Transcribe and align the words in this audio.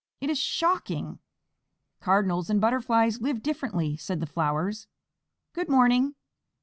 It 0.19 0.31
is 0.31 0.39
shocking." 0.39 1.19
"Cardinals 1.99 2.49
and 2.49 2.59
Butterflies 2.59 3.21
live 3.21 3.43
differently," 3.43 3.95
said 3.97 4.19
the 4.19 4.25
flowers. 4.25 4.87
"Good 5.53 5.69
morning." 5.69 6.15